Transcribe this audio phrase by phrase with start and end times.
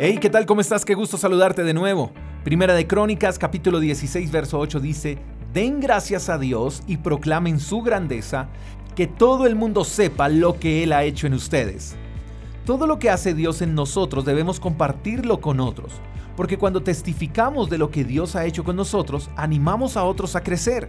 [0.00, 0.46] Hey, ¿qué tal?
[0.46, 0.84] ¿Cómo estás?
[0.84, 2.12] Qué gusto saludarte de nuevo.
[2.44, 5.18] Primera de Crónicas, capítulo 16, verso 8 dice,
[5.52, 8.46] Den gracias a Dios y proclamen su grandeza,
[8.94, 11.96] que todo el mundo sepa lo que Él ha hecho en ustedes.
[12.64, 15.94] Todo lo que hace Dios en nosotros debemos compartirlo con otros,
[16.36, 20.44] porque cuando testificamos de lo que Dios ha hecho con nosotros, animamos a otros a
[20.44, 20.88] crecer.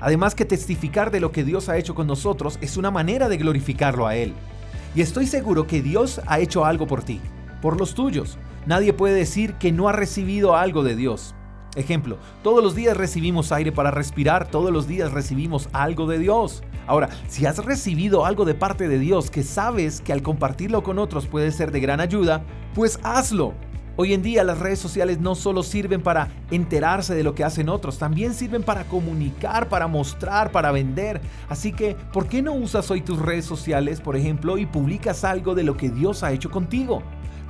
[0.00, 3.36] Además que testificar de lo que Dios ha hecho con nosotros es una manera de
[3.36, 4.32] glorificarlo a Él.
[4.94, 7.20] Y estoy seguro que Dios ha hecho algo por ti,
[7.60, 8.38] por los tuyos.
[8.66, 11.34] Nadie puede decir que no ha recibido algo de Dios.
[11.76, 16.62] Ejemplo, todos los días recibimos aire para respirar, todos los días recibimos algo de Dios.
[16.86, 20.98] Ahora, si has recibido algo de parte de Dios que sabes que al compartirlo con
[20.98, 22.42] otros puede ser de gran ayuda,
[22.74, 23.52] pues hazlo.
[23.98, 27.70] Hoy en día las redes sociales no solo sirven para enterarse de lo que hacen
[27.70, 31.20] otros, también sirven para comunicar, para mostrar, para vender.
[31.48, 35.54] Así que, ¿por qué no usas hoy tus redes sociales, por ejemplo, y publicas algo
[35.54, 37.02] de lo que Dios ha hecho contigo?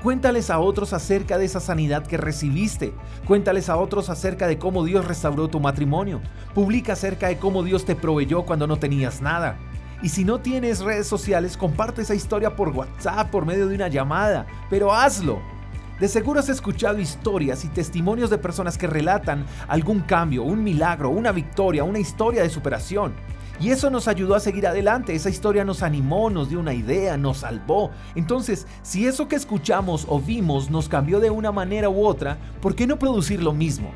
[0.03, 2.93] Cuéntales a otros acerca de esa sanidad que recibiste.
[3.27, 6.21] Cuéntales a otros acerca de cómo Dios restauró tu matrimonio.
[6.55, 9.59] Publica acerca de cómo Dios te proveyó cuando no tenías nada.
[10.03, 13.89] Y si no tienes redes sociales, comparte esa historia por WhatsApp, por medio de una
[13.89, 15.41] llamada, pero hazlo.
[15.99, 21.09] De seguro has escuchado historias y testimonios de personas que relatan algún cambio, un milagro,
[21.09, 23.15] una victoria, una historia de superación.
[23.59, 27.17] Y eso nos ayudó a seguir adelante, esa historia nos animó, nos dio una idea,
[27.17, 27.91] nos salvó.
[28.15, 32.75] Entonces, si eso que escuchamos o vimos nos cambió de una manera u otra, ¿por
[32.75, 33.91] qué no producir lo mismo?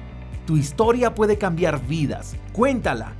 [0.47, 3.13] Tu historia puede cambiar vidas, cuéntala.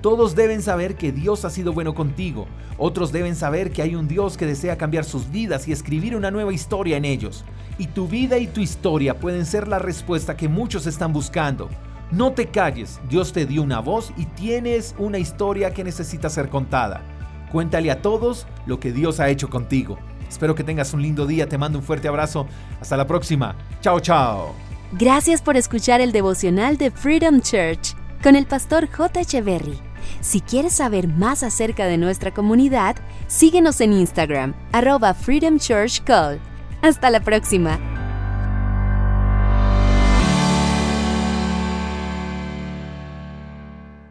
[0.00, 2.46] Todos deben saber que Dios ha sido bueno contigo.
[2.78, 6.30] Otros deben saber que hay un Dios que desea cambiar sus vidas y escribir una
[6.30, 7.44] nueva historia en ellos.
[7.78, 11.68] Y tu vida y tu historia pueden ser la respuesta que muchos están buscando.
[12.10, 16.48] No te calles, Dios te dio una voz y tienes una historia que necesita ser
[16.48, 17.02] contada.
[17.52, 19.98] Cuéntale a todos lo que Dios ha hecho contigo.
[20.28, 22.46] Espero que tengas un lindo día, te mando un fuerte abrazo.
[22.80, 23.56] Hasta la próxima.
[23.80, 24.54] Chao, chao.
[24.92, 29.20] Gracias por escuchar el devocional de Freedom Church con el pastor J.
[29.20, 29.78] Echeverry.
[30.20, 32.96] Si quieres saber más acerca de nuestra comunidad,
[33.26, 36.40] síguenos en Instagram, arroba Freedom Church Call.
[36.82, 37.78] Hasta la próxima.